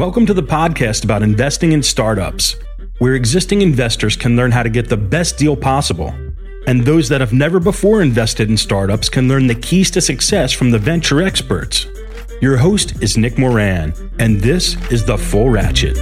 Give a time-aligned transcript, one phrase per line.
[0.00, 2.56] Welcome to the podcast about investing in startups,
[3.00, 6.08] where existing investors can learn how to get the best deal possible.
[6.66, 10.52] And those that have never before invested in startups can learn the keys to success
[10.52, 11.86] from the venture experts.
[12.40, 15.98] Your host is Nick Moran, and this is The Full Ratchet.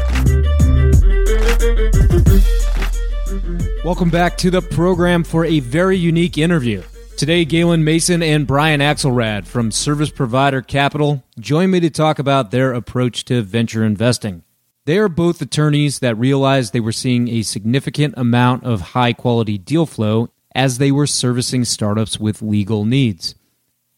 [3.85, 6.85] Welcome back to the program for a very unique interview.
[7.19, 12.53] Today, Galen Mason and Brian Axelrad from Service Provider Capital join me to talk about
[12.53, 14.45] their approach to venture investing.
[14.85, 19.59] They are both attorneys that realized they were seeing a significant amount of high quality
[19.59, 23.35] deal flow as they were servicing startups with legal needs.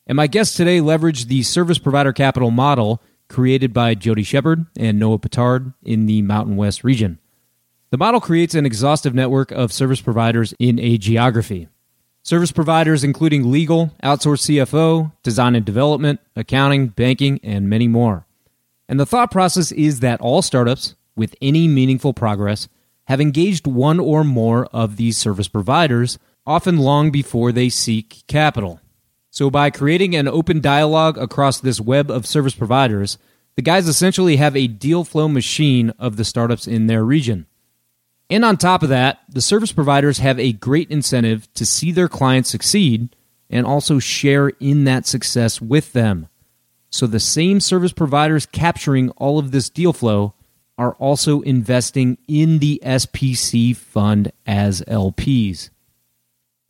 [0.06, 4.98] And my guests today leveraged the Service Provider Capital model created by Jody Shepard and
[4.98, 7.19] Noah Pittard in the Mountain West region.
[7.91, 11.69] The model creates an exhaustive network of service providers in a geography.
[12.31, 18.25] Service providers including legal, outsourced CFO, design and development, accounting, banking, and many more.
[18.89, 22.69] And the thought process is that all startups with any meaningful progress
[23.09, 28.81] have engaged one or more of these service providers, often long before they seek capital.
[29.31, 33.19] So, by creating an open dialogue across this web of service providers,
[33.56, 37.47] the guys essentially have a deal flow machine of the startups in their region.
[38.31, 42.09] And on top of that, the service providers have a great incentive to see their
[42.09, 43.14] clients succeed
[43.50, 46.28] and also share in that success with them.
[46.91, 50.34] So the same service providers capturing all of this deal flow
[50.78, 55.70] are also investing in the SPC fund as LPs.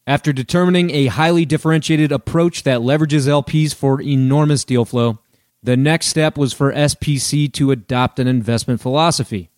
[0.07, 5.19] After determining a highly differentiated approach that leverages LPs for enormous deal flow,
[5.63, 9.51] the next step was for SPC to adopt an investment philosophy.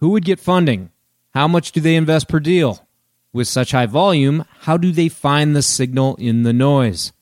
[0.00, 0.90] Who would get funding?
[1.36, 2.88] How much do they invest per deal?
[3.30, 7.12] With such high volume, how do they find the signal in the noise?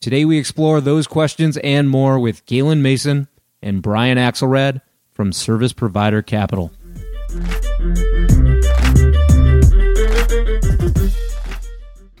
[0.00, 3.26] Today we explore those questions and more with Galen Mason
[3.60, 4.80] and Brian Axelrad
[5.10, 6.70] from Service Provider Capital.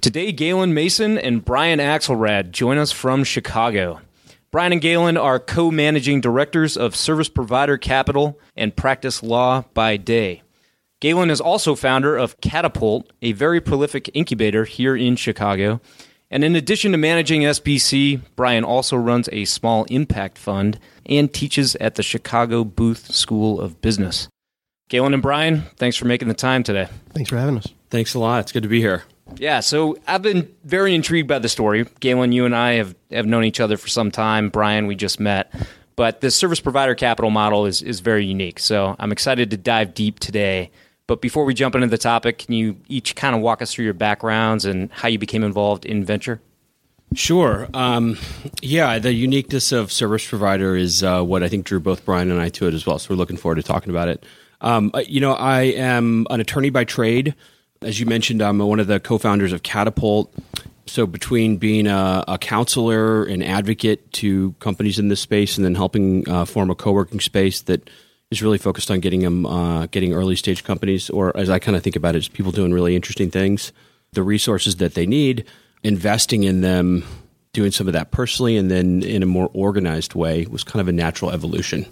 [0.00, 4.00] Today, Galen Mason and Brian Axelrad join us from Chicago.
[4.50, 9.96] Brian and Galen are co managing directors of Service Provider Capital and practice law by
[9.96, 10.42] day.
[11.00, 15.80] Galen is also founder of Catapult, a very prolific incubator here in Chicago.
[16.28, 21.76] And in addition to managing SPC, Brian also runs a small impact fund and teaches
[21.76, 24.28] at the Chicago Booth School of Business.
[24.88, 26.88] Galen and Brian, thanks for making the time today.
[27.10, 27.68] Thanks for having us.
[27.90, 28.40] Thanks a lot.
[28.40, 29.04] It's good to be here.
[29.36, 31.86] Yeah, so I've been very intrigued by the story.
[32.00, 34.50] Galen, you and I have, have known each other for some time.
[34.50, 35.52] Brian, we just met.
[35.94, 38.58] But the service provider capital model is, is very unique.
[38.58, 40.70] So I'm excited to dive deep today
[41.08, 43.86] but before we jump into the topic, can you each kind of walk us through
[43.86, 46.40] your backgrounds and how you became involved in venture?
[47.14, 47.66] Sure.
[47.72, 48.18] Um,
[48.60, 52.38] yeah, the uniqueness of service provider is uh, what I think drew both Brian and
[52.38, 52.98] I to it as well.
[52.98, 54.24] So we're looking forward to talking about it.
[54.60, 57.34] Um, uh, you know, I am an attorney by trade.
[57.80, 60.34] As you mentioned, I'm one of the co founders of Catapult.
[60.84, 65.74] So between being a, a, counselor and advocate to companies in this space and then
[65.74, 67.88] helping uh, form a co working space that
[68.30, 71.76] is really focused on getting them, uh, getting early stage companies, or as I kind
[71.76, 73.72] of think about it, is people doing really interesting things,
[74.12, 75.44] the resources that they need,
[75.82, 77.04] investing in them,
[77.52, 80.88] doing some of that personally, and then in a more organized way was kind of
[80.88, 81.86] a natural evolution.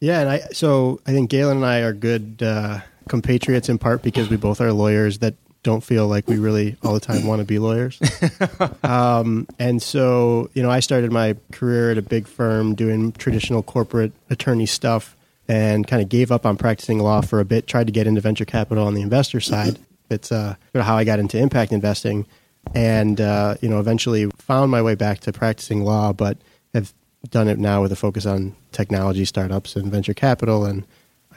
[0.00, 4.02] Yeah, and I so I think Galen and I are good uh, compatriots in part
[4.02, 7.40] because we both are lawyers that don't feel like we really all the time want
[7.40, 8.00] to be lawyers.
[8.82, 13.62] um, and so, you know, I started my career at a big firm doing traditional
[13.62, 15.16] corporate attorney stuff
[15.48, 18.20] and kind of gave up on practicing law for a bit, tried to get into
[18.20, 19.78] venture capital on the investor side.
[20.10, 22.26] It's uh, sort of how I got into impact investing.
[22.74, 26.38] And, uh, you know, eventually found my way back to practicing law, but
[26.74, 26.92] have
[27.30, 30.86] done it now with a focus on technology startups and venture capital and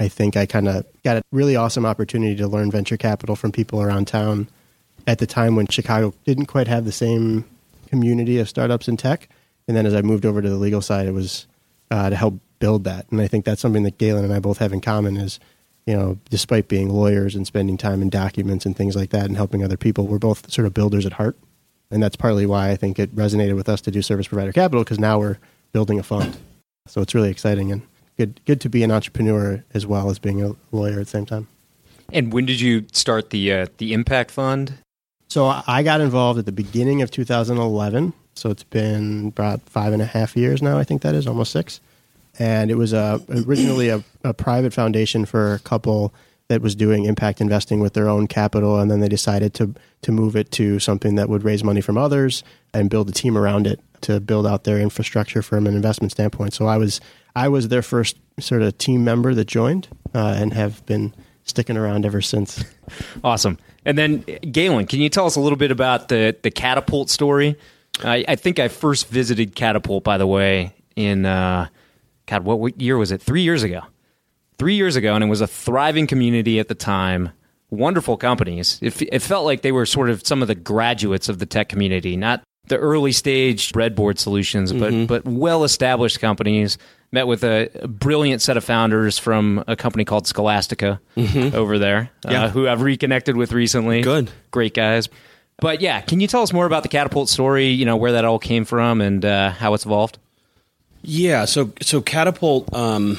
[0.02, 3.52] I think I kind of got a really awesome opportunity to learn venture capital from
[3.52, 4.48] people around town
[5.06, 7.46] at the time when Chicago didn't quite have the same
[7.88, 9.30] community of startups in tech.
[9.68, 11.46] And then as I moved over to the legal side, it was
[11.92, 13.12] uh, to help build that.
[13.12, 15.40] And I think that's something that Galen and I both have in common is,
[15.86, 19.38] you know, despite being lawyers and spending time in documents and things like that and
[19.38, 21.38] helping other people, we're both sort of builders at heart.
[21.92, 24.84] And that's partly why I think it resonated with us to do service provider capital
[24.84, 25.38] because now we're
[25.74, 26.38] building a fund.
[26.88, 27.84] So it's really exciting and
[28.22, 31.26] good good to be an entrepreneur as well as being a lawyer at the same
[31.26, 31.48] time.
[32.14, 34.74] And when did you start the uh, the impact fund?
[35.30, 38.14] So I got involved at the beginning of 2011.
[38.36, 40.78] So it's been about five and a half years now.
[40.78, 41.80] I think that is almost six.
[42.38, 46.14] And it was a, originally a, a private foundation for a couple
[46.52, 50.12] that was doing impact investing with their own capital, and then they decided to to
[50.12, 52.44] move it to something that would raise money from others
[52.74, 56.54] and build a team around it to build out their infrastructure from an investment standpoint.
[56.54, 57.00] So I was
[57.38, 61.14] I was their first sort of team member that joined uh, and have been
[61.46, 62.64] sticking around ever since.
[63.24, 63.58] Awesome.
[63.86, 67.56] And then Galen, can you tell us a little bit about the the catapult story?
[68.04, 71.68] I, I think I first visited Catapult, by the way, in uh,
[72.26, 73.22] God, what, what year was it?
[73.22, 73.84] Three years ago.
[74.62, 77.32] Three years ago, and it was a thriving community at the time.
[77.72, 78.78] Wonderful companies.
[78.80, 81.68] It, it felt like they were sort of some of the graduates of the tech
[81.68, 85.06] community, not the early stage breadboard solutions, but mm-hmm.
[85.08, 86.78] but well established companies.
[87.12, 91.56] Met with a, a, brilliant set of founders from a company called Scholastica mm-hmm.
[91.56, 92.44] over there, uh, yeah.
[92.44, 94.04] uh, who I've reconnected with recently.
[94.04, 95.10] Good, great guys.
[95.58, 97.70] But yeah, can you tell us more about the catapult story?
[97.70, 100.20] You know where that all came from and uh, how it's evolved.
[101.02, 102.72] Yeah, so so catapult.
[102.76, 103.18] Um,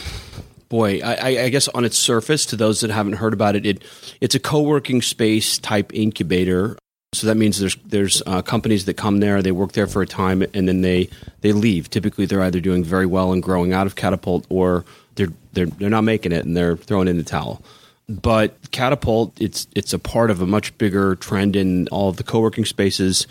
[0.73, 3.83] boy, I, I, guess on its surface, to those that haven't heard about it, it
[4.23, 6.79] it's a co-working space type incubator
[7.15, 10.07] so that means there's there's uh, companies that come there, they work there for a
[10.07, 11.11] time, and then they
[11.43, 11.91] they leave.
[11.91, 14.87] Typically, they're either doing very well and growing out of Catapult, or
[15.17, 17.63] they're they're they're not making it and they're throwing in the towel.
[18.09, 22.25] But Catapult, it's it's a part of a much bigger trend in all of the
[22.25, 23.27] co-working spaces.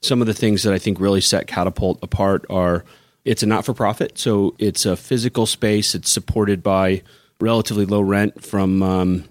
[0.00, 2.84] Some of the things that I think really set Catapult apart are
[3.24, 5.94] it's a not for profit, so it's a physical space.
[5.94, 7.02] It's supported by
[7.40, 9.24] relatively low rent from um,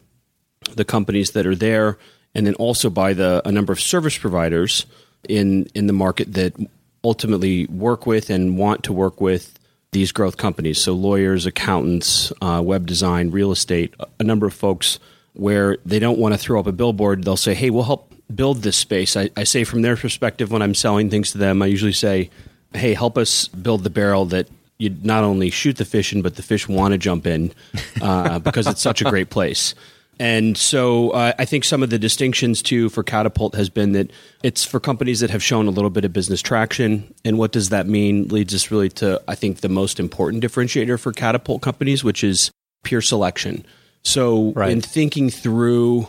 [0.75, 1.97] the companies that are there
[2.35, 4.85] and then also by the a number of service providers
[5.27, 6.55] in in the market that
[7.03, 9.59] ultimately work with and want to work with
[9.91, 10.81] these growth companies.
[10.81, 14.99] So lawyers, accountants, uh, web design, real estate, a number of folks
[15.33, 17.23] where they don't want to throw up a billboard.
[17.23, 20.61] They'll say, "Hey, we'll help build this space." I, I say from their perspective when
[20.61, 22.29] I'm selling things to them, I usually say,
[22.73, 24.47] "Hey, help us build the barrel that."
[24.79, 27.53] You not only shoot the fish in, but the fish want to jump in
[28.01, 29.75] uh, because it's such a great place.
[30.19, 34.11] And so uh, I think some of the distinctions too for Catapult has been that
[34.43, 37.13] it's for companies that have shown a little bit of business traction.
[37.25, 40.99] And what does that mean leads us really to, I think, the most important differentiator
[40.99, 42.51] for Catapult companies, which is
[42.83, 43.65] peer selection.
[44.03, 44.71] So right.
[44.71, 46.07] in thinking through,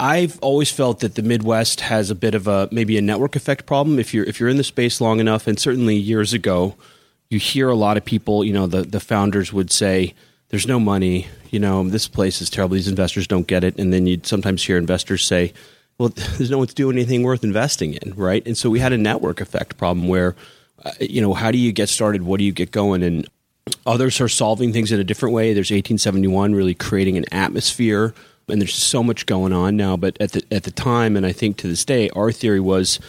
[0.00, 3.66] I've always felt that the Midwest has a bit of a maybe a network effect
[3.66, 3.98] problem.
[3.98, 6.74] If you're if you're in the space long enough, and certainly years ago,
[7.30, 10.14] you hear a lot of people, you know, the the founders would say,
[10.48, 11.26] there's no money.
[11.50, 12.74] You know, this place is terrible.
[12.74, 13.78] These investors don't get it.
[13.78, 15.52] And then you'd sometimes hear investors say,
[15.98, 18.46] well, there's no one to do anything worth investing in, right?
[18.46, 20.36] And so we had a network effect problem where,
[20.84, 22.22] uh, you know, how do you get started?
[22.22, 23.02] What do you get going?
[23.02, 23.28] And
[23.86, 25.54] others are solving things in a different way.
[25.54, 28.14] There's 1871 really creating an atmosphere,
[28.48, 29.96] and there's so much going on now.
[29.96, 33.00] But at the at the time, and I think to this day, our theory was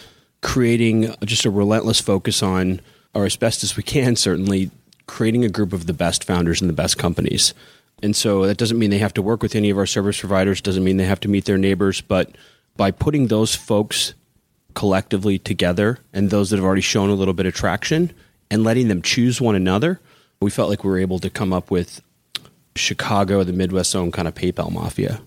[0.42, 2.80] creating just a relentless focus on,
[3.14, 4.70] or as best as we can, certainly
[5.06, 7.54] creating a group of the best founders and the best companies.
[8.02, 10.60] And so that doesn't mean they have to work with any of our service providers,
[10.60, 12.30] doesn't mean they have to meet their neighbors, but
[12.76, 14.14] by putting those folks
[14.74, 18.12] collectively together and those that have already shown a little bit of traction
[18.50, 19.98] and letting them choose one another,
[20.40, 22.02] we felt like we were able to come up with
[22.76, 25.22] Chicago, the Midwest own kind of PayPal mafia.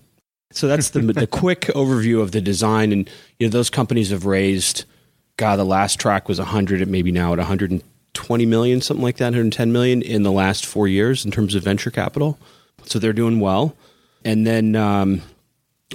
[0.52, 2.92] So that's the, the quick overview of the design.
[2.92, 3.08] And
[3.38, 4.84] you know, those companies have raised,
[5.36, 9.72] God, the last track was 100, maybe now at 120 million, something like that, 110
[9.72, 12.38] million in the last four years in terms of venture capital.
[12.84, 13.76] So they're doing well.
[14.24, 15.22] And then um,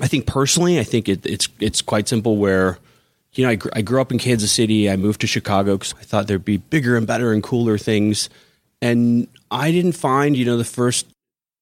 [0.02, 2.38] I think personally, I think it, it's it's quite simple.
[2.38, 2.80] Where
[3.34, 4.90] you know, I, gr- I grew up in Kansas City.
[4.90, 8.30] I moved to Chicago because I thought there'd be bigger and better and cooler things.
[8.82, 11.06] And I didn't find, you know, the first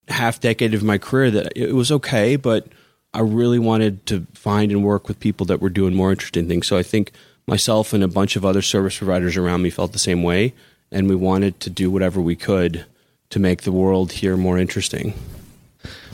[0.08, 2.68] half decade of my career that it was okay, but
[3.13, 6.67] I really wanted to find and work with people that were doing more interesting things.
[6.67, 7.12] So I think
[7.48, 10.53] myself and a bunch of other service providers around me felt the same way,
[10.91, 12.86] and we wanted to do whatever we could
[13.29, 15.13] to make the world here more interesting.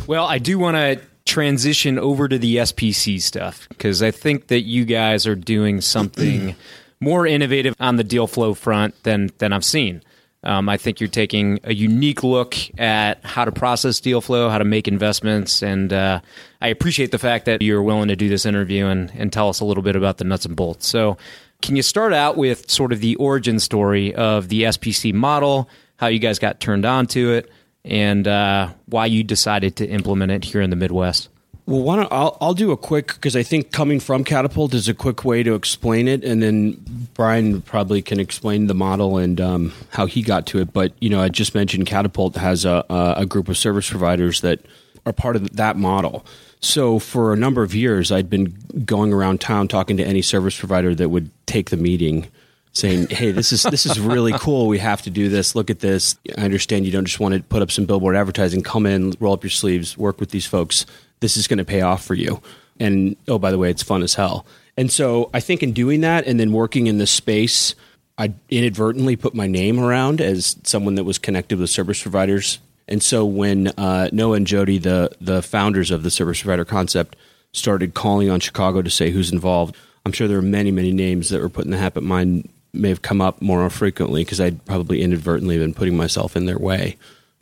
[0.08, 4.62] Well, I do want to transition over to the SPC stuff because I think that
[4.62, 6.56] you guys are doing something
[7.00, 10.02] more innovative on the deal flow front than than I've seen.
[10.44, 14.58] Um, I think you're taking a unique look at how to process deal flow, how
[14.58, 16.22] to make investments, and uh,
[16.62, 19.60] I appreciate the fact that you're willing to do this interview and, and tell us
[19.60, 20.88] a little bit about the nuts and bolts.
[20.88, 21.18] So,
[21.62, 26.08] can you start out with sort of the origin story of the SPC model, how
[26.08, 27.52] you guys got turned on to it,
[27.84, 31.28] and uh, why you decided to implement it here in the Midwest?
[31.70, 34.90] Well, why don't I'll, I'll do a quick because I think coming from Catapult is
[34.90, 36.84] a quick way to explain it, and then
[37.14, 40.74] Brian probably can explain the model and um, how he got to it.
[40.74, 44.66] But you know, I just mentioned Catapult has a, a group of service providers that
[45.06, 46.26] are part of that model.
[46.60, 50.58] So for a number of years, I'd been going around town talking to any service
[50.58, 52.30] provider that would take the meeting
[52.74, 54.66] saying, "Hey, this is this is really cool.
[54.66, 55.54] We have to do this.
[55.54, 56.16] Look at this.
[56.36, 58.64] I understand you don't just want to put up some billboard advertising.
[58.64, 60.88] Come in, roll up your sleeves, work with these folks.
[61.20, 62.42] This is going to pay off for you."
[62.80, 64.46] And oh, by the way, it's fun as hell.
[64.78, 67.76] And so I think in doing that and then working in this space,
[68.18, 72.60] I inadvertently put my name around as someone that was connected with service providers.
[72.88, 77.16] And so when uh, Noah and Jody, the the founders of the service provider concept,
[77.52, 81.30] started calling on Chicago to say who's involved, I'm sure there are many, many names
[81.30, 84.40] that were put in the hat, but mine may have come up more frequently because
[84.40, 86.98] I'd probably inadvertently been putting myself in their way.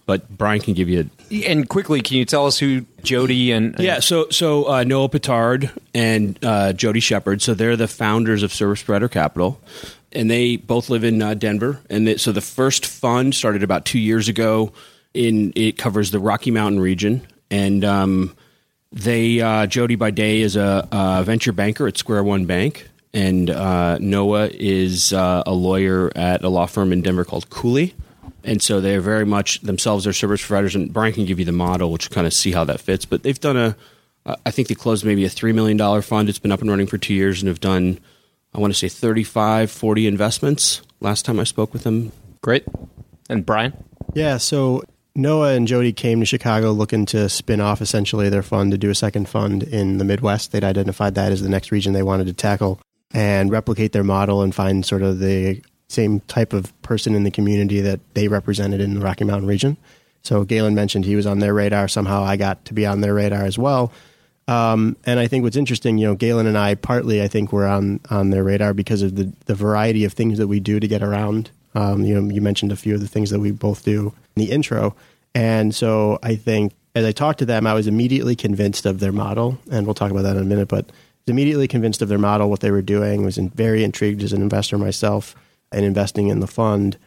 [0.08, 2.02] But Brian can give you a and quickly.
[2.02, 4.00] Can you tell us who Jody and, and yeah?
[4.00, 7.42] So so uh, Noah Pittard and uh, Jody Shepard.
[7.42, 9.62] So they're the founders of Service Provider Capital,
[10.14, 11.82] and they both live in uh, Denver.
[11.90, 14.72] And they, so the first fund started about two years ago.
[15.14, 18.36] In it covers the Rocky Mountain region, and um,
[18.94, 23.50] they uh, Jody by day is a, a venture banker at Square One Bank and
[23.50, 27.96] uh, Noah is uh, a lawyer at a law firm in Denver called Cooley.
[28.48, 30.74] And so they're very much themselves are service providers.
[30.74, 33.06] And Brian can give you the model, which kind of see how that fits.
[33.06, 33.76] But they've done a,
[34.46, 36.30] I think they closed maybe a $3 million fund.
[36.30, 38.00] It's been up and running for two years and have done,
[38.54, 42.14] I want to say 35, 40 investments last time I spoke with them.
[42.42, 42.64] Great.
[43.30, 43.74] And Brian?
[44.14, 44.38] Yeah.
[44.38, 48.78] So Noah and Jody came to Chicago looking to spin off essentially their fund to
[48.78, 50.52] do a second fund in the Midwest.
[50.52, 52.80] They'd identified that as the next region they wanted to tackle
[53.14, 57.32] and replicate their model and find sort of the same type of person in the
[57.32, 59.78] community that they represented in the Rocky Mountain region.
[60.24, 61.88] So Galen mentioned he was on their radar.
[61.88, 63.92] Somehow I got to be on their radar as well.
[64.48, 67.68] Um, and I think what's interesting, you know, Galen and I partly I think we're
[67.68, 70.88] on on their radar because of the the variety of things that we do to
[70.88, 71.52] get around.
[71.76, 74.46] Um, you know, you mentioned a few of the things that we both do in
[74.46, 74.96] the intro,
[75.36, 79.12] and so I think as I talked to them, I was immediately convinced of their
[79.12, 80.70] model, and we'll talk about that in a minute.
[80.70, 80.92] But
[81.28, 83.24] immediately convinced of their model, what they were doing.
[83.24, 85.36] Was very intrigued as an investor myself
[85.72, 86.98] and investing in the fund.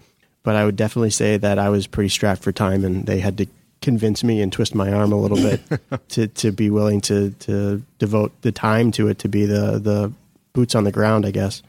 [0.42, 3.38] But I would definitely say that I was pretty strapped for time, and they had
[3.38, 3.46] to
[3.82, 5.60] convince me and twist my arm a little bit
[6.10, 10.12] to to be willing to to devote the time to it to be the the
[10.52, 11.62] boots on the ground, I guess.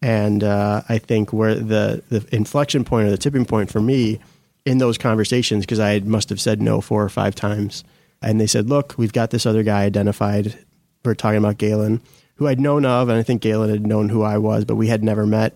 [0.00, 4.20] And uh, I think where the the inflection point or the tipping point for me
[4.64, 7.84] in those conversations, because I must have said no four or five times,
[8.22, 10.56] and they said, "Look, we've got this other guy identified
[11.04, 12.00] we're talking about Galen,
[12.36, 14.88] who I'd known of, and I think Galen had known who I was, but we
[14.88, 15.54] had never met.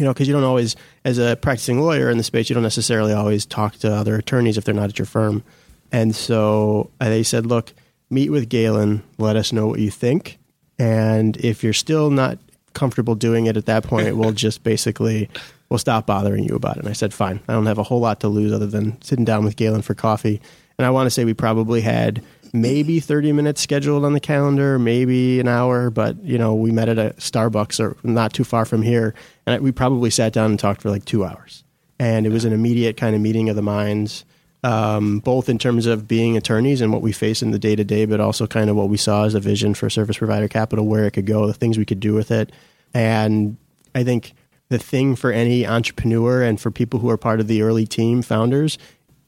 [0.00, 2.62] You know, because you don't always, as a practicing lawyer in the space, you don't
[2.62, 5.44] necessarily always talk to other attorneys if they're not at your firm.
[5.92, 7.74] And so uh, they said, look,
[8.08, 10.38] meet with Galen, let us know what you think.
[10.78, 12.38] And if you're still not
[12.72, 15.28] comfortable doing it at that point, we'll just basically
[15.68, 16.80] we'll stop bothering you about it.
[16.80, 17.40] And I said, fine.
[17.46, 19.92] I don't have a whole lot to lose other than sitting down with Galen for
[19.94, 20.40] coffee.
[20.78, 24.78] And I want to say we probably had maybe 30 minutes scheduled on the calendar,
[24.78, 28.64] maybe an hour, but you know, we met at a Starbucks or not too far
[28.64, 29.14] from here
[29.46, 31.64] and we probably sat down and talked for like 2 hours.
[31.98, 34.24] And it was an immediate kind of meeting of the minds.
[34.62, 37.82] Um, both in terms of being attorneys and what we face in the day to
[37.82, 40.86] day, but also kind of what we saw as a vision for service provider capital,
[40.86, 42.52] where it could go, the things we could do with it.
[42.92, 43.56] And
[43.94, 44.34] I think
[44.68, 48.20] the thing for any entrepreneur and for people who are part of the early team
[48.22, 48.78] founders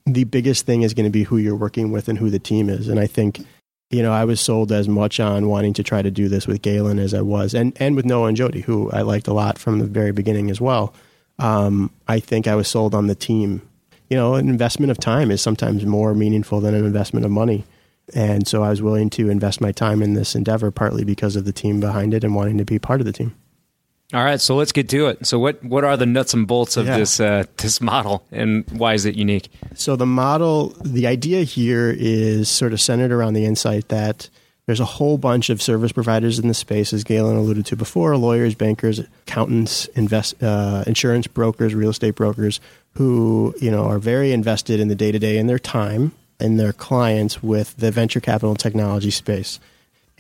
[0.07, 2.69] the biggest thing is going to be who you're working with and who the team
[2.69, 2.89] is.
[2.89, 3.45] And I think,
[3.91, 6.63] you know, I was sold as much on wanting to try to do this with
[6.63, 9.59] Galen as I was, and, and with Noah and Jody, who I liked a lot
[9.59, 10.95] from the very beginning as well.
[11.39, 13.63] Um, I think I was sold on the team.
[14.09, 17.65] You know, an investment of time is sometimes more meaningful than an investment of money.
[18.15, 21.45] And so I was willing to invest my time in this endeavor partly because of
[21.45, 23.35] the team behind it and wanting to be part of the team.
[24.13, 25.27] All right, so let's get to it.
[25.27, 26.99] So, what what are the nuts and bolts of yeah.
[26.99, 29.51] this uh, this model, and why is it unique?
[29.75, 34.29] So, the model, the idea here is sort of centered around the insight that
[34.67, 38.15] there's a whole bunch of service providers in the space, as Galen alluded to before:
[38.19, 42.61] lawyers, bankers, accountants, invest, uh, insurance brokers, real estate brokers,
[42.93, 46.61] who you know are very invested in the day to day in their time and
[46.61, 49.59] their clients with the venture capital and technology space.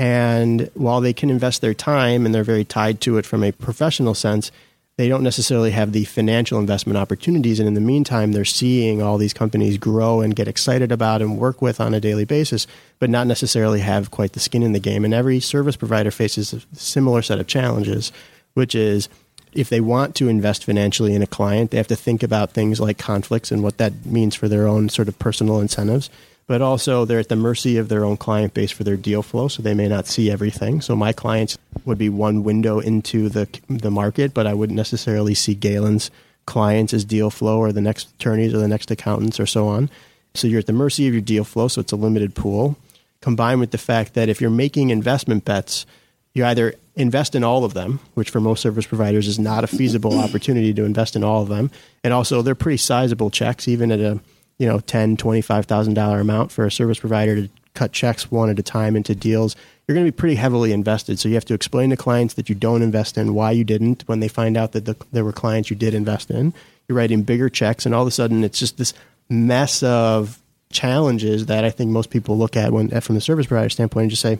[0.02, 3.52] And while they can invest their time and they're very tied to it from a
[3.52, 4.50] professional sense,
[4.96, 7.60] they don't necessarily have the financial investment opportunities.
[7.60, 11.38] And in the meantime, they're seeing all these companies grow and get excited about and
[11.38, 12.66] work with on a daily basis,
[12.98, 15.04] but not necessarily have quite the skin in the game.
[15.04, 18.10] And every service provider faces a similar set of challenges,
[18.54, 19.08] which is
[19.52, 22.80] if they want to invest financially in a client, they have to think about things
[22.80, 26.10] like conflicts and what that means for their own sort of personal incentives
[26.52, 29.48] but also they're at the mercy of their own client base for their deal flow,
[29.48, 30.82] so they may not see everything.
[30.82, 31.56] So my clients
[31.86, 36.10] would be one window into the the market, but I wouldn't necessarily see Galen's
[36.44, 39.88] clients as deal flow or the next attorneys or the next accountants or so on.
[40.34, 42.76] So you're at the mercy of your deal flow, so it's a limited pool.
[43.22, 45.86] Combined with the fact that if you're making investment bets,
[46.34, 49.68] you either invest in all of them, which for most service providers is not a
[49.68, 51.70] feasible opportunity to invest in all of them.
[52.04, 54.20] And also they're pretty sizable checks, even at a
[54.62, 58.30] you know ten, twenty five thousand dollar amount for a service provider to cut checks
[58.30, 59.56] one at a time into deals.
[59.88, 61.18] You're going to be pretty heavily invested.
[61.18, 64.02] So you have to explain to clients that you don't invest in, why you didn't,
[64.06, 66.54] when they find out that the, there were clients you did invest in.
[66.86, 68.94] You're writing bigger checks, and all of a sudden it's just this
[69.28, 70.40] mess of
[70.70, 74.10] challenges that I think most people look at when from the service provider standpoint and
[74.10, 74.38] just say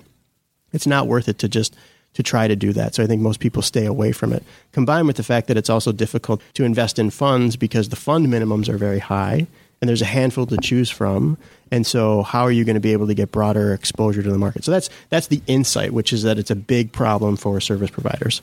[0.72, 1.74] it's not worth it to just
[2.14, 2.94] to try to do that.
[2.94, 4.44] So I think most people stay away from it.
[4.70, 8.28] Combined with the fact that it's also difficult to invest in funds because the fund
[8.28, 9.48] minimums are very high
[9.82, 11.36] and there's a handful to choose from.
[11.72, 14.38] And so how are you going to be able to get broader exposure to the
[14.38, 14.64] market?
[14.64, 18.40] So that's that's the insight, which is that it's a big problem for service providers.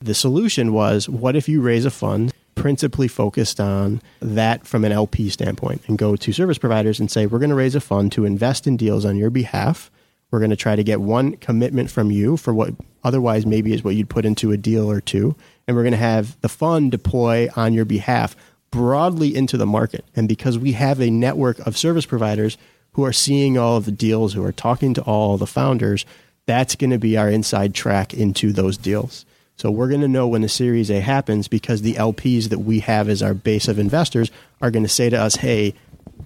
[0.00, 4.90] The solution was what if you raise a fund principally focused on that from an
[4.90, 8.10] LP standpoint and go to service providers and say, we're going to raise a fund
[8.12, 9.92] to invest in deals on your behalf.
[10.30, 13.84] We're going to try to get one commitment from you for what otherwise maybe is
[13.84, 15.36] what you'd put into a deal or two.
[15.66, 18.34] And we're going to have the fund deploy on your behalf
[18.70, 20.04] broadly into the market.
[20.14, 22.58] And because we have a network of service providers
[22.92, 26.04] who are seeing all of the deals, who are talking to all the founders,
[26.46, 29.24] that's going to be our inside track into those deals.
[29.56, 32.80] So we're going to know when the Series A happens because the LPs that we
[32.80, 34.30] have as our base of investors
[34.62, 35.74] are going to say to us, "Hey,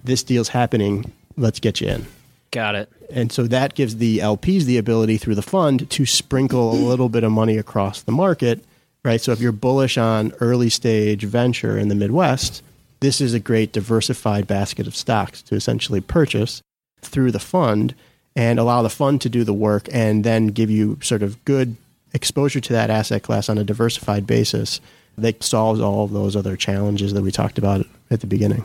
[0.03, 1.11] this deal's happening.
[1.35, 2.05] Let's get you in."
[2.51, 2.89] Got it.
[3.09, 7.09] And so that gives the LPs the ability through the fund to sprinkle a little
[7.09, 8.63] bit of money across the market,
[9.03, 9.21] right?
[9.21, 12.63] So if you're bullish on early stage venture in the Midwest,
[12.99, 16.61] this is a great diversified basket of stocks to essentially purchase
[17.01, 17.93] through the fund
[18.35, 21.75] and allow the fund to do the work and then give you sort of good
[22.13, 24.79] exposure to that asset class on a diversified basis
[25.17, 28.63] that solves all of those other challenges that we talked about at the beginning.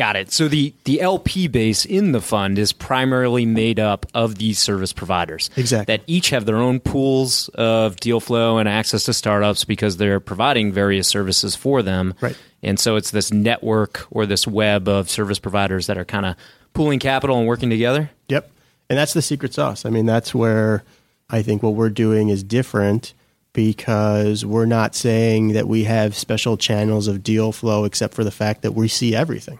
[0.00, 0.32] Got it.
[0.32, 4.94] So the the LP base in the fund is primarily made up of these service
[4.94, 5.50] providers.
[5.58, 5.94] Exactly.
[5.94, 10.18] That each have their own pools of deal flow and access to startups because they're
[10.18, 12.14] providing various services for them.
[12.22, 12.34] Right.
[12.62, 16.36] And so it's this network or this web of service providers that are kind of
[16.72, 18.08] pooling capital and working together.
[18.30, 18.50] Yep.
[18.88, 19.84] And that's the secret sauce.
[19.84, 20.82] I mean, that's where
[21.28, 23.12] I think what we're doing is different
[23.52, 28.30] because we're not saying that we have special channels of deal flow except for the
[28.30, 29.58] fact that we see everything,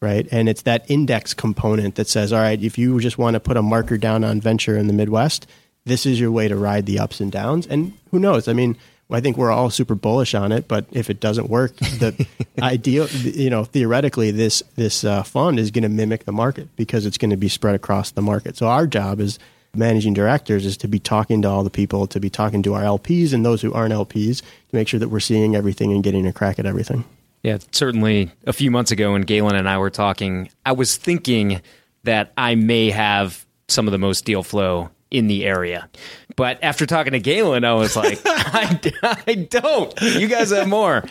[0.00, 0.26] right?
[0.30, 3.56] And it's that index component that says, all right, if you just want to put
[3.56, 5.46] a marker down on venture in the Midwest,
[5.84, 7.66] this is your way to ride the ups and downs.
[7.66, 8.48] And who knows?
[8.48, 8.76] I mean,
[9.10, 12.26] I think we're all super bullish on it, but if it doesn't work, the
[12.62, 17.06] ideal, you know, theoretically, this this uh, fund is going to mimic the market because
[17.06, 18.56] it's going to be spread across the market.
[18.56, 19.38] So our job is
[19.76, 22.82] managing directors is to be talking to all the people, to be talking to our
[22.82, 26.26] LPs and those who aren't LPs, to make sure that we're seeing everything and getting
[26.26, 27.04] a crack at everything.
[27.46, 31.62] Yeah, certainly a few months ago when Galen and I were talking, I was thinking
[32.02, 35.88] that I may have some of the most deal flow in the area.
[36.34, 38.80] But after talking to Galen, I was like, I,
[39.28, 39.94] I don't.
[40.00, 41.04] You guys have more,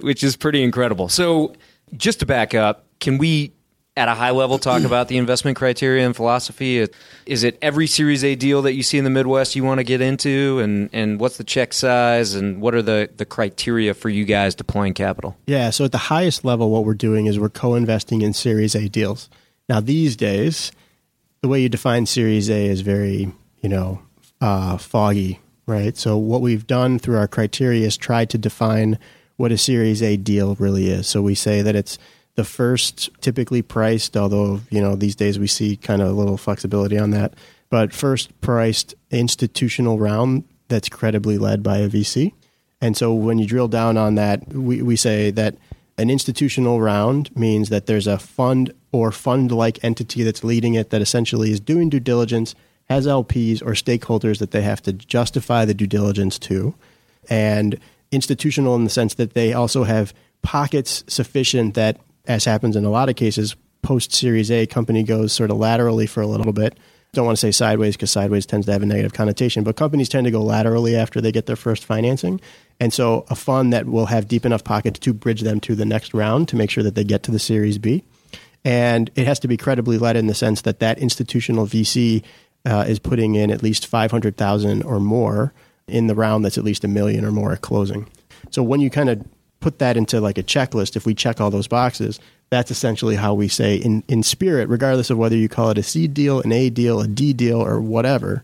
[0.00, 1.08] which is pretty incredible.
[1.08, 1.54] So,
[1.96, 3.54] just to back up, can we,
[3.98, 6.86] at a high level, talk about the investment criteria and philosophy?
[7.26, 9.84] Is it every Series A deal that you see in the Midwest you want to
[9.84, 10.60] get into?
[10.60, 12.34] And, and what's the check size?
[12.34, 15.36] And what are the, the criteria for you guys deploying capital?
[15.46, 18.76] Yeah, so at the highest level, what we're doing is we're co investing in Series
[18.76, 19.28] A deals.
[19.68, 20.70] Now, these days,
[21.42, 24.00] the way you define Series A is very, you know,
[24.40, 25.96] uh, foggy, right?
[25.96, 28.96] So what we've done through our criteria is try to define
[29.38, 31.08] what a Series A deal really is.
[31.08, 31.98] So we say that it's
[32.38, 36.36] the first typically priced, although you know these days we see kind of a little
[36.36, 37.34] flexibility on that,
[37.68, 42.32] but first priced institutional round that's credibly led by a VC.
[42.80, 45.56] And so when you drill down on that, we, we say that
[45.98, 50.90] an institutional round means that there's a fund or fund like entity that's leading it
[50.90, 52.54] that essentially is doing due diligence
[52.88, 56.72] has LPs or stakeholders that they have to justify the due diligence to,
[57.28, 57.80] and
[58.12, 61.98] institutional in the sense that they also have pockets sufficient that,
[62.28, 66.06] as happens in a lot of cases, post Series A, company goes sort of laterally
[66.06, 66.78] for a little bit.
[67.14, 70.10] Don't want to say sideways because sideways tends to have a negative connotation, but companies
[70.10, 72.38] tend to go laterally after they get their first financing.
[72.78, 75.86] And so a fund that will have deep enough pockets to bridge them to the
[75.86, 78.04] next round to make sure that they get to the Series B.
[78.62, 82.22] And it has to be credibly led in the sense that that institutional VC
[82.66, 85.54] uh, is putting in at least 500,000 or more
[85.86, 88.06] in the round that's at least a million or more at closing.
[88.50, 89.24] So when you kind of
[89.60, 93.34] put that into like a checklist, if we check all those boxes, that's essentially how
[93.34, 96.52] we say in, in spirit, regardless of whether you call it a C deal, an
[96.52, 98.42] A deal, a D deal, or whatever.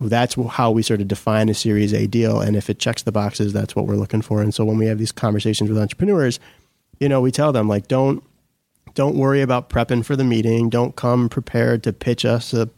[0.00, 2.40] That's how we sort of define a Series A deal.
[2.40, 4.42] And if it checks the boxes, that's what we're looking for.
[4.42, 6.40] And so when we have these conversations with entrepreneurs,
[6.98, 8.22] you know, we tell them like, don't
[8.94, 10.68] don't worry about prepping for the meeting.
[10.68, 12.68] Don't come prepared to pitch us a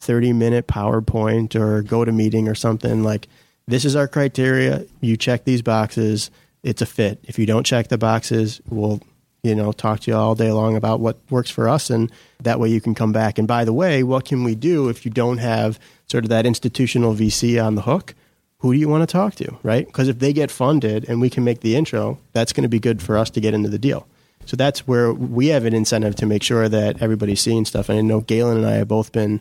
[0.00, 3.02] 30 minute PowerPoint or GoToMeeting or something.
[3.02, 3.28] Like,
[3.66, 4.84] this is our criteria.
[5.00, 6.30] You check these boxes.
[6.62, 7.20] It's a fit.
[7.24, 9.00] If you don't check the boxes, we'll,
[9.42, 11.90] you know, talk to you all day long about what works for us.
[11.90, 13.38] And that way you can come back.
[13.38, 16.46] And by the way, what can we do if you don't have sort of that
[16.46, 18.14] institutional VC on the hook?
[18.58, 19.86] Who do you want to talk to, right?
[19.86, 22.78] Because if they get funded and we can make the intro, that's going to be
[22.78, 24.06] good for us to get into the deal.
[24.44, 27.88] So that's where we have an incentive to make sure that everybody's seeing stuff.
[27.88, 29.40] And I know Galen and I have both been,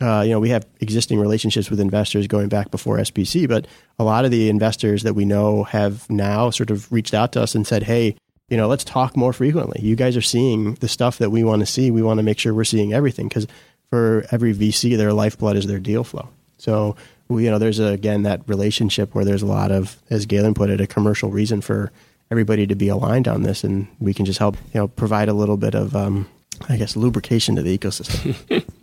[0.00, 3.66] uh, you know, we have existing relationships with investors going back before SPC, but
[3.98, 7.42] a lot of the investors that we know have now sort of reached out to
[7.42, 8.16] us and said, hey,
[8.48, 9.80] you know, let's talk more frequently.
[9.82, 11.90] You guys are seeing the stuff that we want to see.
[11.90, 13.46] We want to make sure we're seeing everything because
[13.90, 16.28] for every VC, their lifeblood is their deal flow.
[16.58, 16.96] So,
[17.28, 20.70] you know, there's a, again that relationship where there's a lot of, as Galen put
[20.70, 21.92] it, a commercial reason for
[22.30, 25.32] everybody to be aligned on this, and we can just help you know provide a
[25.32, 26.28] little bit of um,
[26.68, 28.64] I guess lubrication to the ecosystem.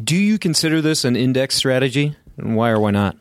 [0.00, 3.16] Do you consider this an index strategy, and why or why not?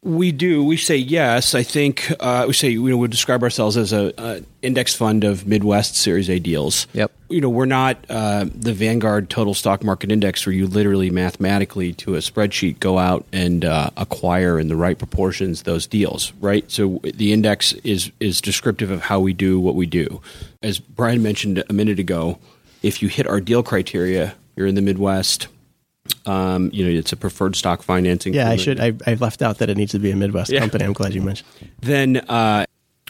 [0.00, 0.64] We do.
[0.64, 1.56] We say yes.
[1.56, 5.24] I think uh, we say you know, we describe ourselves as a, a, index fund
[5.24, 6.86] of Midwest Series A deals.
[6.92, 7.10] Yep.
[7.28, 11.92] You know, we're not uh, the Vanguard Total Stock Market Index, where you literally mathematically
[11.94, 16.32] to a spreadsheet go out and uh, acquire in the right proportions those deals.
[16.40, 16.70] Right.
[16.70, 20.22] So the index is is descriptive of how we do what we do.
[20.62, 22.38] As Brian mentioned a minute ago,
[22.84, 25.48] if you hit our deal criteria, you're in the Midwest
[26.28, 28.34] um, you know, it's a preferred stock financing.
[28.34, 28.78] Yeah, I should.
[28.78, 30.60] I, I left out that it needs to be a Midwest yeah.
[30.60, 30.84] company.
[30.84, 31.48] I'm glad you mentioned.
[31.80, 32.66] Then uh,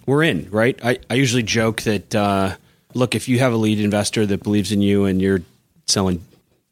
[0.06, 0.78] we're in, right?
[0.84, 2.54] I, I usually joke that uh,
[2.94, 5.42] look, if you have a lead investor that believes in you and you're
[5.86, 6.24] selling,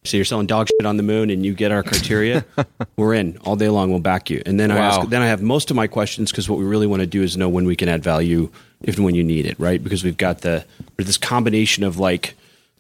[0.04, 2.44] so you're selling dog shit on the moon, and you get our criteria,
[2.96, 3.90] we're in all day long.
[3.90, 4.40] We'll back you.
[4.46, 4.76] And then wow.
[4.76, 7.06] I ask, then I have most of my questions because what we really want to
[7.06, 8.50] do is know when we can add value,
[8.82, 9.82] if and when you need it, right?
[9.82, 10.64] Because we've got the
[10.96, 12.34] this combination of like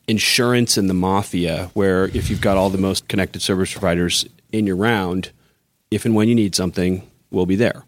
[0.08, 4.66] insurance and the mafia, where if you've got all the most connected service providers in
[4.66, 5.30] your round,
[5.90, 7.84] if and when you need something, we'll be there.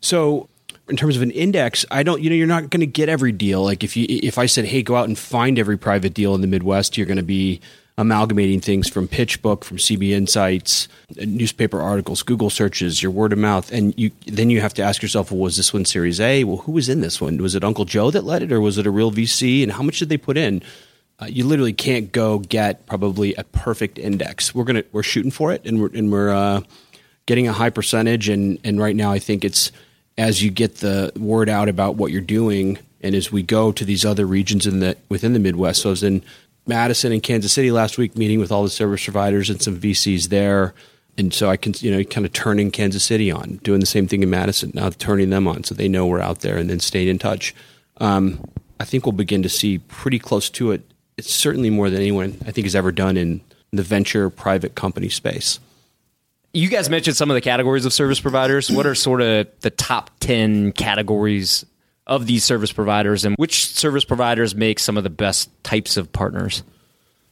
[0.00, 0.48] So
[0.88, 3.32] in terms of an index, I don't, you know, you're not going to get every
[3.32, 3.62] deal.
[3.64, 6.40] Like if you, if I said, hey, go out and find every private deal in
[6.40, 7.60] the Midwest, you're going to be
[7.98, 10.86] amalgamating things from PitchBook, from CB Insights,
[11.18, 14.82] uh, newspaper articles, Google searches, your word of mouth, and you then you have to
[14.82, 16.44] ask yourself, well, was this one Series A?
[16.44, 17.38] Well, who was in this one?
[17.38, 19.62] Was it Uncle Joe that led it, or was it a real VC?
[19.62, 20.62] And how much did they put in?
[21.20, 24.54] Uh, you literally can't go get probably a perfect index.
[24.54, 26.60] We're gonna we're shooting for it, and we're and we're uh,
[27.24, 28.28] getting a high percentage.
[28.28, 29.72] And and right now, I think it's
[30.18, 33.84] as you get the word out about what you're doing, and as we go to
[33.84, 35.82] these other regions in the within the Midwest.
[35.82, 36.22] So I was in
[36.66, 40.28] Madison and Kansas City last week, meeting with all the service providers and some VCs
[40.28, 40.74] there.
[41.18, 44.06] And so I can, you know, kind of turning Kansas City on, doing the same
[44.06, 46.78] thing in Madison, now turning them on so they know we're out there and then
[46.78, 47.54] staying in touch.
[47.96, 48.44] Um,
[48.78, 50.82] I think we'll begin to see pretty close to it
[51.16, 53.40] it's certainly more than anyone I think has ever done in
[53.72, 55.58] the venture private company space.
[56.52, 58.70] You guys mentioned some of the categories of service providers.
[58.70, 61.66] What are sort of the top 10 categories
[62.06, 66.12] of these service providers and which service providers make some of the best types of
[66.12, 66.62] partners?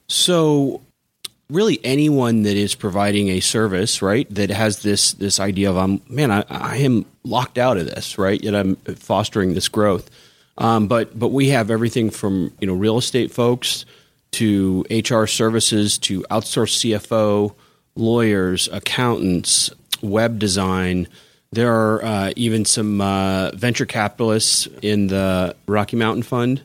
[0.08, 0.82] So,
[1.48, 6.02] really anyone that is providing a service, right, that has this this idea of I'm
[6.08, 8.42] man, I, I am locked out of this, right?
[8.42, 10.10] Yet I'm fostering this growth
[10.58, 13.84] um, but but we have everything from you know real estate folks
[14.32, 17.54] to HR services to outsourced CFO,
[17.94, 19.70] lawyers, accountants,
[20.02, 21.08] web design.
[21.52, 26.62] There are uh, even some uh, venture capitalists in the Rocky Mountain Fund.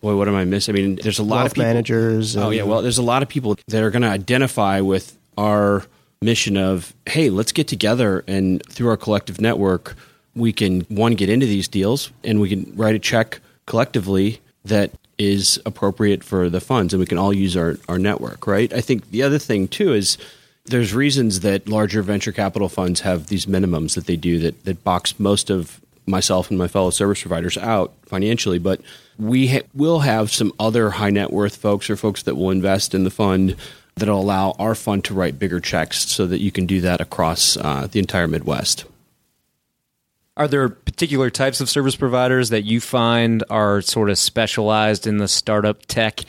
[0.00, 0.76] Boy, what am I missing?
[0.76, 2.36] I mean, there's a lot of people, managers.
[2.36, 5.84] Oh yeah, well, there's a lot of people that are going to identify with our
[6.22, 9.96] mission of hey, let's get together and through our collective network
[10.38, 14.90] we can one get into these deals and we can write a check collectively that
[15.18, 18.72] is appropriate for the funds and we can all use our, our network right?
[18.72, 20.16] I think the other thing too is
[20.66, 24.84] there's reasons that larger venture capital funds have these minimums that they do that, that
[24.84, 28.80] box most of myself and my fellow service providers out financially but
[29.18, 32.94] we ha- will have some other high net worth folks or folks that will invest
[32.94, 33.56] in the fund
[33.96, 37.56] that'll allow our fund to write bigger checks so that you can do that across
[37.58, 38.84] uh, the entire midwest
[40.38, 45.18] are there particular types of service providers that you find are sort of specialized in
[45.18, 46.20] the startup tech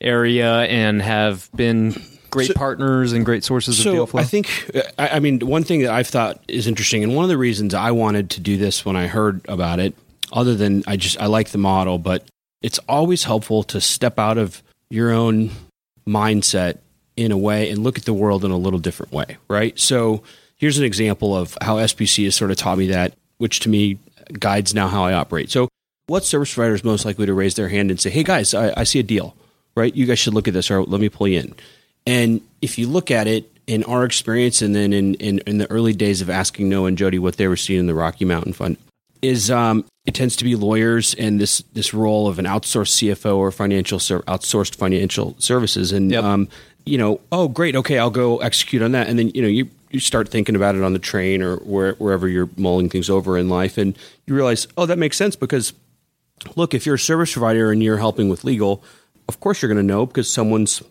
[0.00, 1.94] area and have been
[2.30, 4.20] great so, partners and great sources so of deal flow?
[4.20, 7.24] I think, uh, I, I mean, one thing that I've thought is interesting, and one
[7.24, 9.94] of the reasons I wanted to do this when I heard about it,
[10.32, 12.24] other than I just I like the model, but
[12.62, 15.50] it's always helpful to step out of your own
[16.06, 16.78] mindset
[17.16, 19.78] in a way and look at the world in a little different way, right?
[19.78, 20.22] So
[20.56, 23.98] here's an example of how SPC has sort of taught me that, which to me
[24.38, 25.50] guides now how I operate.
[25.50, 25.68] So
[26.06, 28.72] what service provider is most likely to raise their hand and say, hey guys, I,
[28.80, 29.34] I see a deal,
[29.74, 29.94] right?
[29.94, 31.54] You guys should look at this or let me pull you in.
[32.06, 35.70] And if you look at it in our experience and then in, in, in the
[35.70, 38.54] early days of asking Noah and Jody what they were seeing in the Rocky Mountain
[38.54, 38.76] Fund,
[39.20, 43.36] is um, it tends to be lawyers and this this role of an outsourced CFO
[43.36, 46.22] or financial ser- outsourced financial services, and Yep.
[46.24, 46.48] um,
[46.86, 49.68] you know, oh great, okay, I'll go execute on that, and then you know you
[49.90, 53.38] you start thinking about it on the train or where, wherever you're mulling things over
[53.38, 53.96] in life, and
[54.26, 55.72] you realize, oh, that makes sense because
[56.56, 58.82] look, if you're a service provider and you're helping with legal,
[59.28, 60.82] of course you're going to know because someone's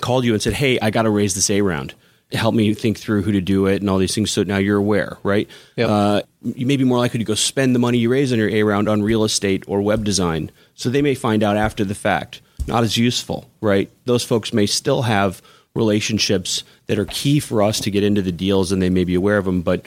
[0.00, 1.94] called you and said, "Hey, I got to raise this A round.
[2.32, 4.78] Help me think through who to do it and all these things." So now you're
[4.78, 5.48] aware, right?
[5.76, 5.88] Yep.
[5.88, 8.50] Uh, you may be more likely to go spend the money you raise on your
[8.50, 10.50] A round on real estate or web design.
[10.74, 12.40] So they may find out after the fact.
[12.66, 13.90] Not as useful, right?
[14.06, 15.42] Those folks may still have
[15.74, 19.14] relationships that are key for us to get into the deals, and they may be
[19.14, 19.86] aware of them, but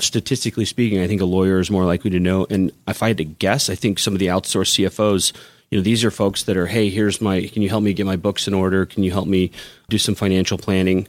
[0.00, 2.46] statistically speaking, I think a lawyer is more likely to know.
[2.48, 5.32] And if I had to guess, I think some of the outsourced CFOs,
[5.70, 8.06] you know, these are folks that are, hey, here's my, can you help me get
[8.06, 8.86] my books in order?
[8.86, 9.50] Can you help me
[9.88, 11.08] do some financial planning?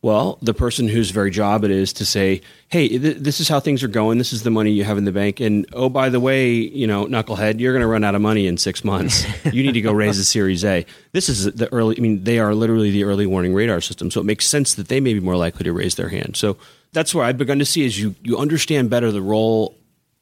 [0.00, 3.58] Well, the person whose very job it is to say, hey, th- this is how
[3.58, 4.18] things are going.
[4.18, 5.40] This is the money you have in the bank.
[5.40, 8.46] And oh, by the way, you know, knucklehead, you're going to run out of money
[8.46, 9.26] in six months.
[9.52, 10.86] you need to go raise a Series A.
[11.10, 14.12] This is the early, I mean, they are literally the early warning radar system.
[14.12, 16.36] So it makes sense that they may be more likely to raise their hand.
[16.36, 16.58] So
[16.92, 19.76] that's where I've begun to see is you, you understand better the role,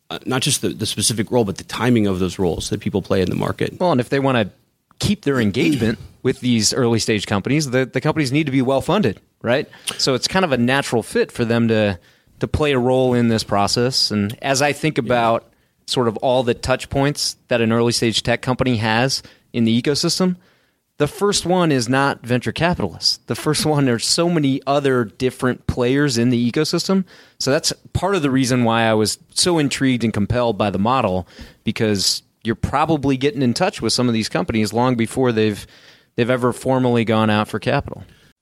[0.09, 3.03] uh, not just the, the specific role, but the timing of those roles that people
[3.03, 3.79] play in the market.
[3.79, 4.51] Well, and if they want to
[5.01, 8.81] keep their engagement with these early stage companies, the, the companies need to be well
[8.81, 9.69] funded, right?
[9.97, 11.99] So it's kind of a natural fit for them to
[12.41, 14.11] to play a role in this process.
[14.11, 15.51] And as I think about
[15.87, 19.23] sort of all the touch points that an early stage tech company has
[19.55, 20.37] in the ecosystem,
[20.99, 23.19] the first one is not venture capitalists.
[23.27, 27.05] The first one, there's so many other different players in the ecosystem.
[27.39, 30.79] So that's part of the reason why I was so intrigued and compelled by the
[30.79, 31.27] model
[31.65, 35.67] because you're probably getting in touch with some of these companies long before they've
[36.17, 38.05] they've ever formally gone out for capital.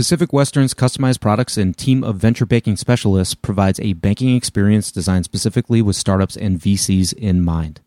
[0.00, 5.26] Pacific Western's customized products and team of venture banking specialists provides a banking experience designed
[5.26, 7.82] specifically with startups and VCs in mind.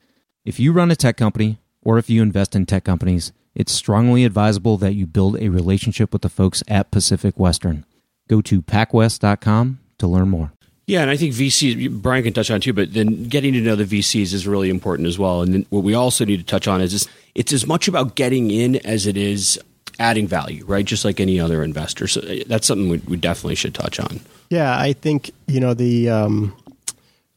[0.45, 4.25] If you run a tech company or if you invest in tech companies, it's strongly
[4.25, 7.83] advisable that you build a relationship with the folks at Pacific Western.
[8.29, 10.53] Go to pacwest.com to learn more.
[10.85, 13.75] Yeah, and I think VCs, Brian can touch on too, but then getting to know
[13.75, 15.41] the VCs is really important as well.
[15.41, 18.75] And what we also need to touch on is it's as much about getting in
[18.85, 19.59] as it is
[19.99, 20.85] adding value, right?
[20.85, 22.07] Just like any other investor.
[22.07, 24.19] So uh, that's something we, we definitely should touch on.
[24.49, 26.55] Yeah, I think you know the um,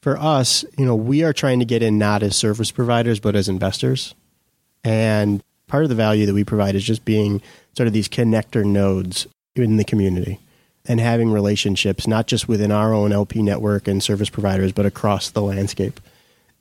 [0.01, 3.35] for us, you know, we are trying to get in not as service providers but
[3.35, 4.14] as investors,
[4.85, 7.42] and part of the value that we provide is just being
[7.77, 10.38] sort of these connector nodes in the community
[10.88, 15.31] and having relationships not just within our own LP network and service providers, but across
[15.31, 16.01] the landscape.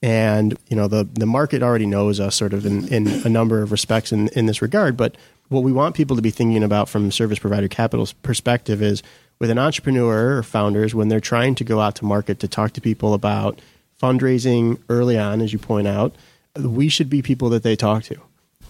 [0.02, 3.62] And you know, the the market already knows us sort of in, in a number
[3.62, 4.98] of respects in, in this regard.
[4.98, 5.16] But
[5.50, 9.04] what we want people to be thinking about from service provider capital's perspective is
[9.40, 12.72] with an entrepreneur or founders when they're trying to go out to market to talk
[12.74, 13.60] to people about
[14.02, 16.16] fundraising early on, as you point out,
[16.58, 18.18] we should be people that they talk to.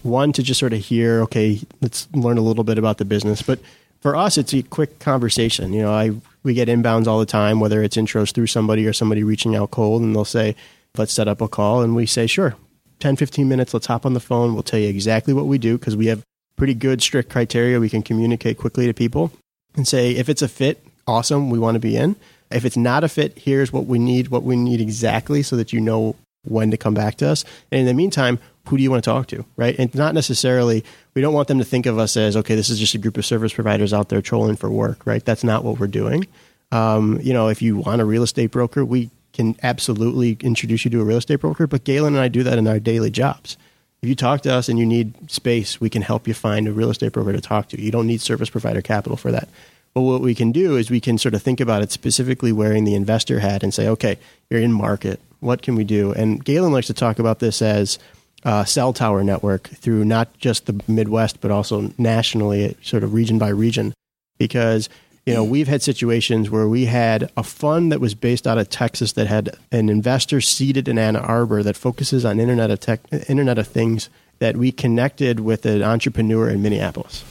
[0.05, 3.41] one to just sort of hear, okay, let's learn a little bit about the business.
[3.41, 3.59] But
[3.99, 5.73] for us, it's a quick conversation.
[5.73, 6.11] You know, I
[6.43, 9.71] we get inbounds all the time, whether it's intros through somebody or somebody reaching out
[9.71, 10.55] cold, and they'll say,
[10.95, 12.55] let's set up a call, and we say, sure,
[12.99, 14.53] 10, 15 minutes, let's hop on the phone.
[14.53, 16.23] We'll tell you exactly what we do because we have
[16.55, 17.79] pretty good, strict criteria.
[17.79, 19.31] We can communicate quickly to people
[19.75, 22.15] and say, if it's a fit, awesome, we want to be in.
[22.51, 25.73] If it's not a fit, here's what we need, what we need exactly so that
[25.73, 27.43] you know when to come back to us.
[27.71, 29.75] And in the meantime, who do you want to talk to, right?
[29.77, 32.79] And not necessarily, we don't want them to think of us as, okay, this is
[32.79, 35.23] just a group of service providers out there trolling for work, right?
[35.23, 36.27] That's not what we're doing.
[36.71, 40.91] Um, you know, if you want a real estate broker, we can absolutely introduce you
[40.91, 43.57] to a real estate broker, but Galen and I do that in our daily jobs.
[44.05, 46.71] If you talk to us and you need space, we can help you find a
[46.71, 47.81] real estate broker to talk to.
[47.81, 49.49] You don't need service provider capital for that.
[49.95, 52.83] But what we can do is we can sort of think about it specifically wearing
[52.83, 55.19] the investor hat and say, okay, you're in market.
[55.39, 56.11] What can we do?
[56.11, 57.97] And Galen likes to talk about this as
[58.43, 63.39] uh, cell tower network through not just the Midwest, but also nationally, sort of region
[63.39, 63.91] by region.
[64.37, 64.87] Because,
[65.25, 68.69] you know, we've had situations where we had a fund that was based out of
[68.69, 72.99] Texas that had an investor seated in Ann Arbor that focuses on Internet of, tech,
[73.27, 77.23] Internet of Things that we connected with an entrepreneur in Minneapolis,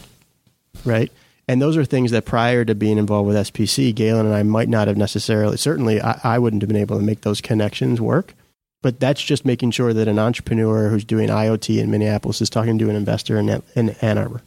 [0.85, 1.13] right?
[1.47, 4.69] And those are things that prior to being involved with SPC, Galen and I might
[4.69, 8.35] not have necessarily, certainly I, I wouldn't have been able to make those connections work.
[8.83, 12.79] But that's just making sure that an entrepreneur who's doing IoT in Minneapolis is talking
[12.79, 14.43] to an investor in, in Ann Arbor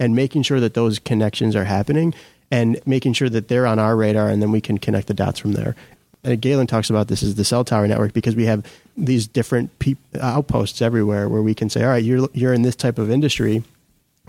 [0.00, 2.14] and making sure that those connections are happening
[2.50, 5.38] and making sure that they're on our radar and then we can connect the dots
[5.38, 5.74] from there.
[6.22, 8.64] And Galen talks about this as the cell tower network because we have
[8.96, 12.76] these different pe- outposts everywhere where we can say, all right, you're, you're in this
[12.76, 13.62] type of industry.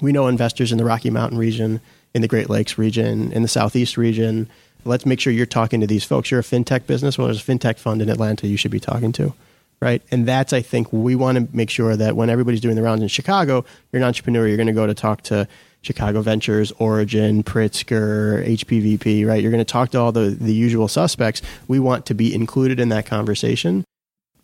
[0.02, 1.80] We know investors in the Rocky Mountain region,
[2.14, 4.50] in the Great Lakes region, in the Southeast region.
[4.84, 6.30] Let's make sure you're talking to these folks.
[6.30, 7.18] You're a fintech business.
[7.18, 9.34] Well, there's a fintech fund in Atlanta you should be talking to
[9.82, 10.02] right?
[10.12, 13.02] And that's, I think, we want to make sure that when everybody's doing the rounds
[13.02, 15.48] in Chicago, you're an entrepreneur, you're going to go to talk to
[15.86, 19.40] Chicago Ventures, Origin, Pritzker, HPVP, right?
[19.40, 21.44] You're going to talk to all the, the usual suspects.
[21.68, 23.86] We want to be included in that conversation,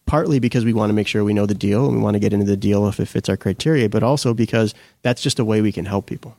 [0.06, 2.20] partly because we want to make sure we know the deal and we want to
[2.20, 5.46] get into the deal if it fits our criteria, but also because that's just a
[5.46, 6.38] way we can help people.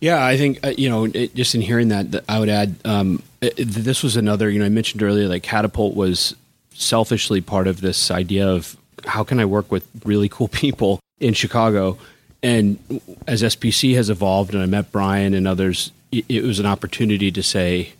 [0.00, 3.22] Yeah, I think uh, you know, it, just in hearing that, I would add um,
[3.40, 4.50] it, this was another.
[4.50, 6.34] You know, I mentioned earlier, that Catapult was
[6.74, 11.34] selfishly part of this idea of how can I work with really cool people in
[11.34, 11.98] Chicago.
[12.44, 17.32] And as SPC has evolved, and I met Brian and others, it, was an opportunity
[17.32, 17.94] to say,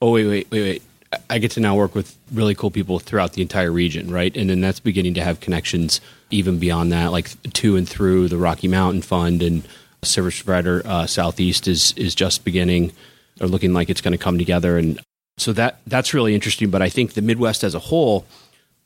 [0.00, 0.82] "Oh wait, wait, wait, wait!
[1.28, 4.48] I get to now work with really cool people throughout the entire region, right?" And
[4.48, 8.68] then that's beginning to have connections even beyond that, like to and through the Rocky
[8.68, 9.68] Mountain Fund and
[10.02, 12.92] service provider uh, Southeast is is just beginning
[13.38, 14.78] or looking like it's going to come together.
[14.78, 14.98] And
[15.36, 16.70] so that that's really interesting.
[16.70, 18.24] But I think the Midwest as a whole,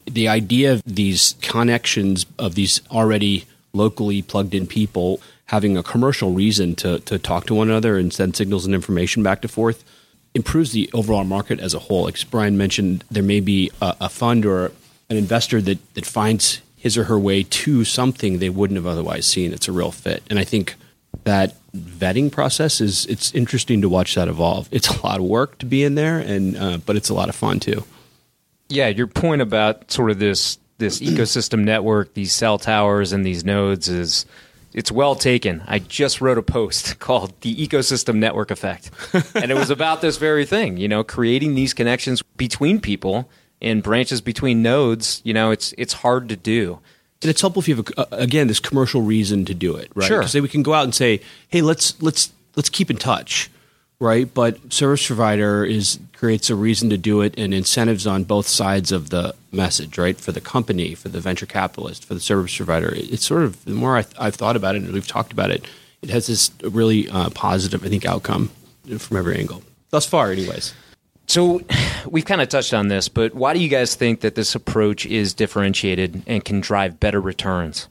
[0.07, 3.45] the idea of these connections of these already
[3.75, 8.13] locally plugged in people having a commercial reason to to talk to one another and
[8.13, 9.85] send signals and information back and forth
[10.35, 12.05] improves the overall market as a whole.
[12.05, 14.73] Like Brian mentioned, there may be a, a fund or
[15.09, 19.27] an investor that that finds his or her way to something they wouldn't have otherwise
[19.27, 19.53] seen.
[19.53, 20.75] It's a real fit, and I think
[21.25, 24.69] that vetting process is it's interesting to watch that evolve.
[24.71, 27.29] It's a lot of work to be in there, and uh, but it's a lot
[27.29, 27.85] of fun too.
[28.69, 33.45] Yeah, your point about sort of this this ecosystem network, these cell towers, and these
[33.45, 34.27] nodes is
[34.73, 35.63] it's well taken.
[35.67, 38.91] I just wrote a post called "The Ecosystem Network Effect,"
[39.35, 40.77] and it was about this very thing.
[40.77, 43.31] You know, creating these connections between people
[43.63, 45.21] and branches between nodes.
[45.25, 46.81] You know, it's it's hard to do
[47.25, 50.07] and it's helpful if you have a, again this commercial reason to do it, right?
[50.07, 50.21] Sure.
[50.21, 53.51] Because we can go out and say, "Hey, let's let's let's keep in touch,"
[54.01, 54.33] right?
[54.33, 58.93] But service provider is creates a reason to do it and incentives on both sides
[58.93, 60.19] of the message, right?
[60.19, 62.93] For the company, for the venture capitalist, for the service provider.
[62.95, 65.67] It's sort of the more I, have thought about it and we've talked about it,
[66.03, 68.51] it has this really uh, positive, I think, outcome
[68.99, 69.63] from every angle
[69.95, 70.75] thus far, anyways.
[71.27, 71.63] So
[72.07, 75.07] we've kind of touched on this, but why do you guys think that this approach
[75.07, 77.89] is differentiated and can drive better returns?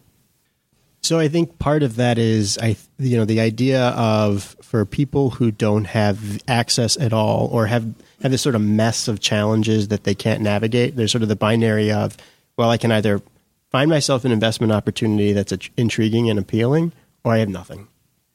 [1.03, 5.31] So I think part of that is I you know the idea of for people
[5.31, 9.89] who don't have access at all or have have this sort of mess of challenges
[9.89, 10.95] that they can't navigate.
[10.95, 12.15] There's sort of the binary of
[12.57, 13.21] well I can either
[13.69, 17.87] find myself an investment opportunity that's intriguing and appealing or I have nothing.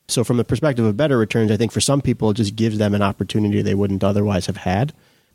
[0.09, 2.79] So from the perspective of better returns, I think for some people it just gives
[2.79, 4.95] them an opportunity they wouldn't otherwise have had,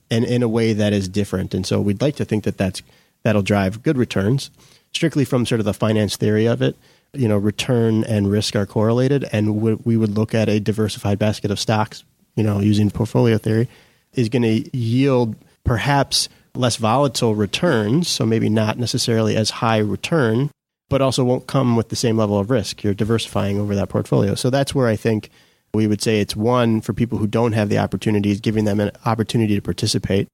[0.09, 1.53] and in a way that is different.
[1.53, 2.81] And so we'd like to think that that's
[3.23, 4.51] that'll drive good returns.
[4.91, 6.75] Strictly from sort of the finance theory of it,
[7.13, 11.51] you know, return and risk are correlated, and we would look at a diversified basket
[11.51, 12.03] of stocks,
[12.35, 13.69] you know, using portfolio theory,
[14.13, 20.51] is going to yield perhaps less volatile returns, so maybe not necessarily as high return,
[20.89, 22.83] but also won't come with the same level of risk.
[22.83, 24.35] You're diversifying over that portfolio.
[24.35, 25.29] So that's where I think
[25.73, 28.91] we would say it's one for people who don't have the opportunities, giving them an
[29.05, 30.27] opportunity to participate.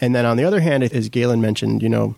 [0.00, 2.14] And then on the other hand, as Galen mentioned, you know,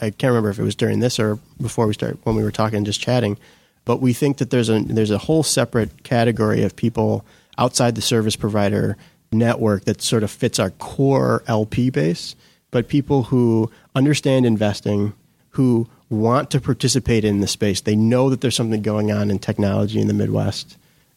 [0.00, 2.50] I can't remember if it was during this or before we start when we were
[2.50, 3.38] talking, just chatting,
[3.84, 7.24] but we think that there's a there's a whole separate category of people
[7.58, 8.96] outside the service provider
[9.30, 12.34] network that sort of fits our core LP base,
[12.70, 15.12] but people who understand investing,
[15.50, 17.80] who want to participate in the space.
[17.80, 20.76] They know that there's something going on in technology in the Midwest,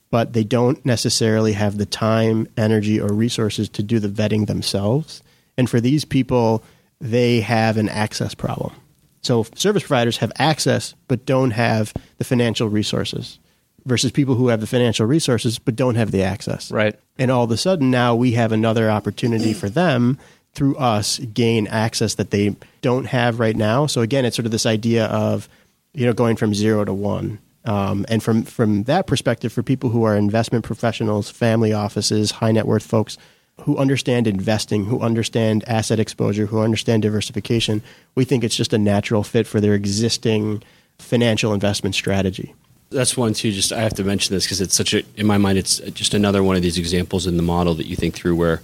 [0.09, 5.21] but they don't necessarily have the time, energy, or resources to do the vetting themselves.
[5.57, 6.63] And for these people,
[7.12, 8.74] they have an access problem.
[9.22, 13.39] So service providers have access but don't have the financial resources
[13.86, 16.72] versus people who have the financial resources but don't have the access.
[16.72, 16.99] Right.
[17.18, 20.18] And all of a sudden now we have another opportunity for them
[20.53, 23.86] through us gain access that they don't have right now.
[23.86, 25.49] So again, it's sort of this idea of
[25.93, 27.39] you know going from zero to one.
[27.66, 32.51] Um, and from from that perspective, for people who are investment professionals, family offices, high
[32.51, 33.18] net worth folks
[33.62, 37.82] who understand investing, who understand asset exposure, who understand diversification,
[38.14, 40.62] we think it's just a natural fit for their existing
[40.99, 42.53] financial investment strategy.
[42.91, 43.51] That's one too.
[43.51, 45.58] Just I have to mention this because it's such a in my mind.
[45.58, 48.62] It's just another one of these examples in the model that you think through where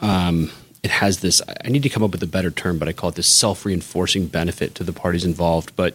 [0.00, 0.50] um,
[0.82, 1.42] it has this.
[1.64, 3.66] I need to come up with a better term, but I call it this self
[3.66, 5.76] reinforcing benefit to the parties involved.
[5.76, 5.94] But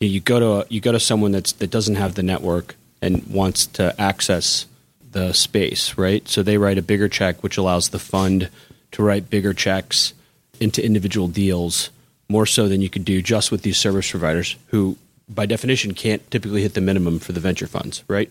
[0.00, 2.76] you, know, you go to you go to someone that's that doesn't have the network
[3.02, 4.66] and wants to access
[5.12, 6.26] the space, right?
[6.28, 8.48] So they write a bigger check, which allows the fund
[8.92, 10.14] to write bigger checks
[10.60, 11.90] into individual deals
[12.28, 14.96] more so than you could do just with these service providers who
[15.28, 18.30] by definition can't typically hit the minimum for the venture funds, right?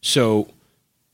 [0.00, 0.48] So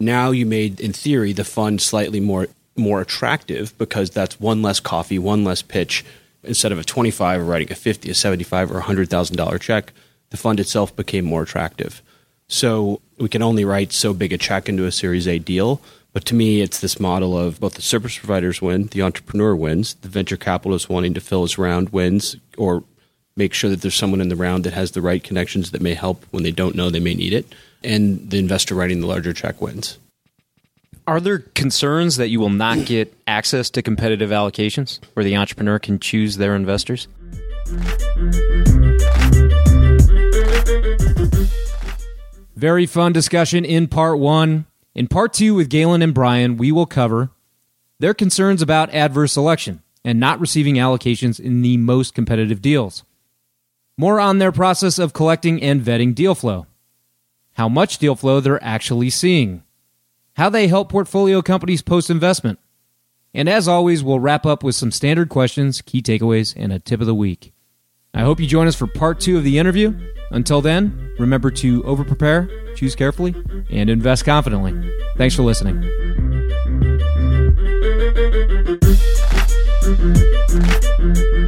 [0.01, 4.81] now you made in theory the fund slightly more more attractive because that's one less
[4.81, 6.05] coffee, one less pitch.
[6.43, 9.93] Instead of a 25 or writing a 50, a 75 or a $100,000 check,
[10.31, 12.03] the fund itself became more attractive.
[12.53, 15.81] So we can only write so big a check into a Series A deal.
[16.13, 19.95] But to me, it's this model of both the service providers win, the entrepreneur wins,
[19.95, 22.85] the venture capitalist wanting to fill his round wins, or
[23.37, 25.95] make sure that there's someone in the round that has the right connections that may
[25.95, 27.47] help when they don't know they may need it,
[27.83, 29.97] and the investor writing the larger check wins.
[31.07, 35.79] Are there concerns that you will not get access to competitive allocations where the entrepreneur
[35.79, 37.09] can choose their investors?
[42.63, 44.67] Very fun discussion in part one.
[44.95, 47.33] In part two, with Galen and Brian, we will cover
[47.99, 53.03] their concerns about adverse selection and not receiving allocations in the most competitive deals.
[53.99, 56.69] More on their process of collecting and vetting deal flow.
[57.55, 59.65] How much deal flow they're actually seeing
[60.35, 62.61] how they help portfolio companies post investment.
[63.35, 67.01] And as always, we'll wrap up with some standard questions, key takeaways, and a tip
[67.01, 67.52] of the week.
[68.15, 69.95] I hope you join us for part two of the interview.
[70.31, 73.35] Until then, remember to over prepare, choose carefully,
[73.71, 74.93] and invest confidently.
[75.17, 75.83] Thanks for listening.
[81.03, 81.42] Thank you.